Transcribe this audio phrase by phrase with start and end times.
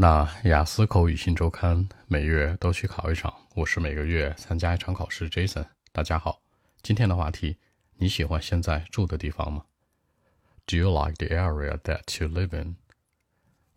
[0.00, 5.28] 那雅思口语新周刊每月都去考一场，我是每个月参加一场考试。
[5.28, 6.40] Jason，大家好，
[6.80, 7.58] 今天的话题，
[7.98, 9.66] 你喜欢现在住的地方吗
[10.64, 12.76] ？Do you like the area that you live in？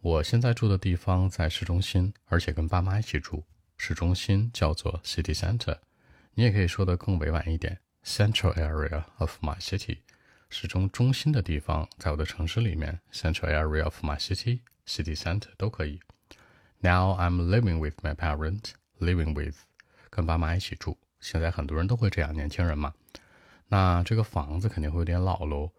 [0.00, 3.42] 我现在住的地方在市中心，而且跟爸妈一起住。
[3.76, 5.78] 市中心叫做 City Center，
[6.34, 9.98] 你也可以说的更委婉一点，Central area of my city。
[10.48, 16.00] 市中中心的地方，在我的城市里面，Central area of my city city center 都可以。
[16.80, 18.72] Now I'm living with my parents.
[18.98, 19.56] Living with
[20.10, 20.98] 跟爸妈一起住。
[21.20, 22.94] 现在很多人都会这样，年轻人嘛。
[23.68, 25.70] 那这个房子肯定会有点老喽。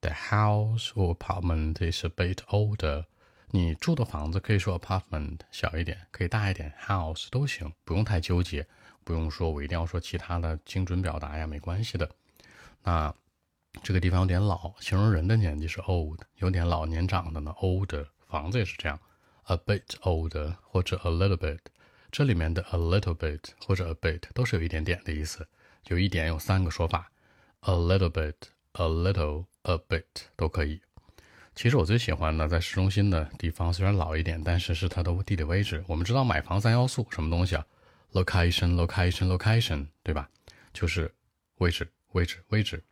[0.00, 3.04] The house or apartment is a bit older.
[3.52, 8.66] 你住的房子可以说 apartment 小一点，可以大一点，house 都行，不用太纠结，
[9.02, 12.08] 不用说我一定要说其他的精准表达呀，没关系的。
[12.84, 13.12] 那
[13.82, 18.06] 这个地方有点老，形容人的年纪是 old，有点老年长的呢，older。
[18.30, 18.98] 房子也是这样。
[19.44, 21.58] a bit older 或者 a little bit，
[22.12, 25.46] 这里面的 a little bit 或者 a bit 都是有一点点的意思。
[25.88, 27.10] 有一点有三个说法
[27.60, 28.34] ，a little bit、
[28.72, 30.04] a little、a bit
[30.36, 30.80] 都可以。
[31.54, 35.82] 其实我最喜欢的在市中心的地方，虽然老一点，但是是它的地理位置。
[35.88, 37.66] 我们知道买房三要素什么东西啊
[38.12, 40.28] ？location、location、location，对吧？
[40.72, 41.12] 就是
[41.56, 42.82] 位置、位置、位置。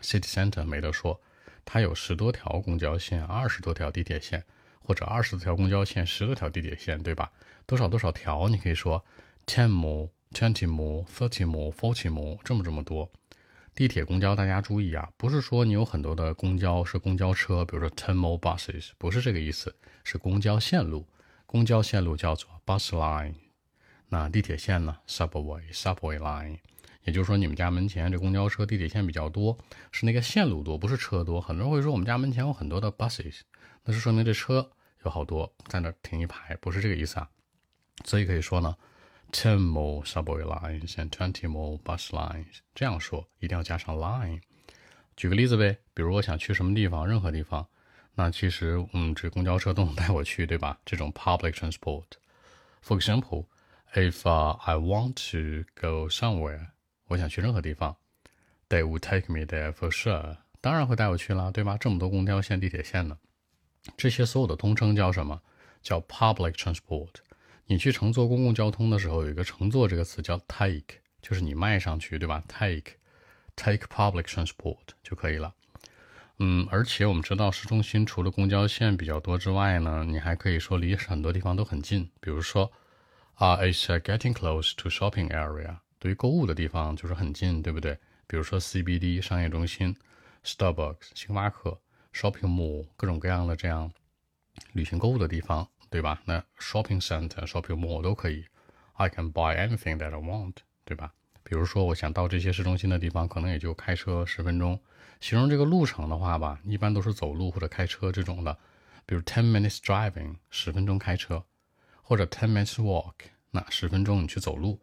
[0.00, 1.20] City Center 没得说，
[1.64, 4.42] 它有十多条公交线，二十多条地铁线。
[4.82, 7.30] 或者二十条公交线，十多条地铁线，对吧？
[7.66, 8.48] 多少多少条？
[8.48, 9.04] 你可以说
[9.46, 13.10] ten more, twenty more, thirty more, forty more，这么这么多。
[13.74, 21.06] 地铁、公交，大家注意啊，不是说你有很多的公交是公交车，比如说 ten more buses，不是这个意思，是公交线路。
[21.46, 23.34] 公交线路叫做 bus line。
[24.08, 26.58] 那地铁线呢？subway, subway line。
[27.04, 29.58] 也就是说，你们家门前这公交车、地铁线比较多，
[29.90, 31.40] 是那个线路多，不是车多。
[31.40, 33.40] 很多人会说我们家门前有很多的 buses。
[33.84, 34.70] 那是说明这车
[35.04, 37.28] 有好多在那停一排，不是这个意思啊。
[38.04, 38.76] 所以可以说呢
[39.32, 42.58] ，ten more subway lines and twenty more bus lines。
[42.74, 44.40] 这样说一定要加上 line。
[45.16, 47.66] 举个例子呗，比如我想去什么地方，任何地方，
[48.14, 50.78] 那其实嗯，这公交车都能带我去，对吧？
[50.84, 52.04] 这种 public transport。
[52.82, 53.46] For example,
[53.94, 56.68] if I want to go somewhere，
[57.08, 57.96] 我想去任何地方
[58.68, 60.38] ，they would take me there for sure。
[60.60, 61.76] 当然会带我去了，对吧？
[61.76, 63.18] 这么多公交线、地铁线呢。
[63.96, 65.40] 这些所有的通称叫什么？
[65.82, 67.10] 叫 public transport。
[67.66, 75.54] 你去乘坐公共交通的时候，有一个乘坐这个词叫 take，就是你迈上去，对吧？take，take public transport 就可以了。
[76.38, 82.10] 嗯，而且我们知道市中心除了公交线比较多之外呢，你还可以说离很多地方都很近。
[82.20, 82.70] 比如说
[83.34, 85.78] 啊，it's getting close to shopping area。
[85.98, 87.98] 对于购物的地方就是很近，对不对？
[88.26, 89.96] 比如说 CBD 商业中心
[90.44, 91.80] ，Starbucks 星巴克。
[92.12, 93.90] Shopping mall 各种各样的这样
[94.72, 96.20] 旅行购物的地方，对吧？
[96.24, 98.44] 那 shopping center、shopping mall 都可以。
[98.94, 101.12] I can buy anything that I want，对吧？
[101.42, 104.78] 比如说，我想到这些市中心的地方，可能也就开车十分钟。
[105.20, 108.56] 形容这个路程的话吧，一般都是走路或者开车这种的。
[109.04, 111.44] 比如 ten minutes driving，十分钟开车，
[112.02, 113.14] 或者 ten minutes walk，
[113.50, 114.80] 那十分钟你去走路。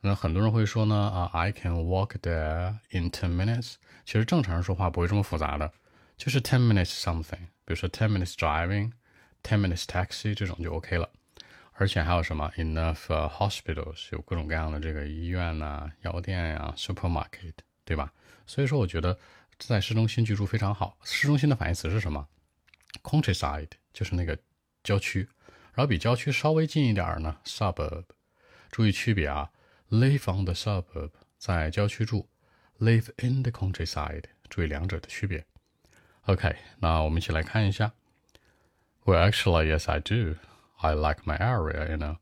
[0.00, 3.74] 那很多人会说呢，啊，I can walk there in ten minutes。
[4.06, 5.70] 其实正常人说话不会这么复杂的。
[6.20, 11.08] 就是 ten minutes something，比如说 ten minutes driving，ten minutes taxi 这种就 OK 了。
[11.72, 17.54] 而且还有什么 enough hospitals，有各种各样的这个医院呐、药店呀、supermarket，
[17.86, 18.12] 对吧？
[18.46, 19.18] 所以说，我觉得
[19.58, 20.98] 在市中心居住非常好。
[21.04, 22.28] 市中心的反义词是什么
[23.02, 24.38] ？countryside，就是那个
[24.84, 25.26] 郊区。
[25.72, 28.04] 然后比郊区稍微近一点呢，suburb。
[28.70, 29.50] 注意区别啊
[29.88, 32.28] ，live on the suburb，在郊区住
[32.78, 35.46] ；live in the countryside，注意两者的区别。
[36.25, 37.91] OK，那我们一起来看一下。
[39.05, 40.35] Well, actually, yes, I do.
[40.77, 42.17] I like my area, you know.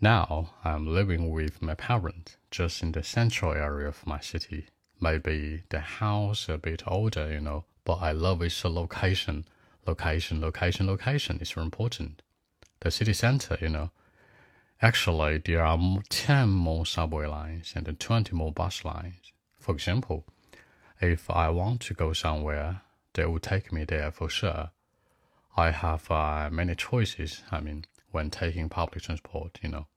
[0.00, 4.66] Now I'm living with my parents just in the central area of my city.
[5.00, 9.46] Maybe the house a bit older, you know, but I love its location.
[9.86, 12.22] Location, location, location is very important.
[12.80, 13.90] The city center, you know.
[14.80, 19.32] Actually, there are 10 more subway lines and 20 more bus lines.
[19.58, 20.24] For example,
[21.00, 22.81] if I want to go somewhere,
[23.13, 24.71] they will take me there for sure.
[25.55, 27.43] I have uh, many choices.
[27.51, 29.87] I mean, when taking public transport, you know.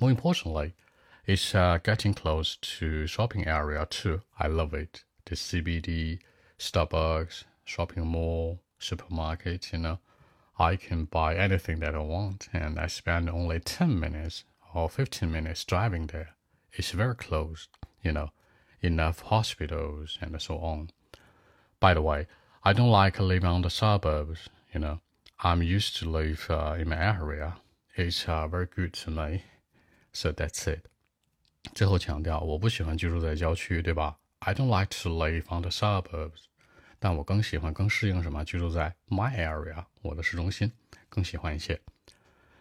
[0.00, 0.74] More importantly,
[1.26, 4.22] it's uh, getting close to shopping area too.
[4.38, 5.04] I love it.
[5.24, 6.20] The CBD,
[6.58, 9.98] Starbucks, shopping mall, supermarket, you know.
[10.58, 14.44] I can buy anything that I want, and I spend only 10 minutes
[14.74, 16.30] or 15 minutes driving there.
[16.72, 17.68] It's very close,
[18.02, 18.30] you know,
[18.80, 20.90] enough hospitals and so on.
[21.79, 22.27] By the way,
[22.61, 24.47] I don't like living on the suburbs.
[24.73, 24.99] You know,
[25.39, 27.55] I'm used to live uh, in my area.
[27.95, 29.41] It's uh, very good to me.
[30.13, 30.85] So that's it.
[31.73, 34.17] 最后强调，我不喜欢居住在郊区，对吧？
[34.39, 36.45] I don't like to live on the suburbs.
[36.99, 38.43] 但我更喜欢、更适应什么？
[38.45, 40.71] 居住在 my area，我的市中心，
[41.09, 41.79] 更喜欢一些。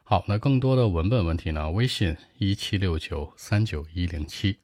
[0.03, 1.71] 好，那更多的文本问题呢？
[1.71, 4.59] 微信一七六九三九一零七。